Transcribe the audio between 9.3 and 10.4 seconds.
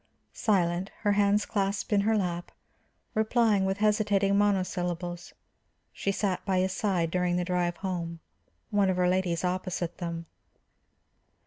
opposite them.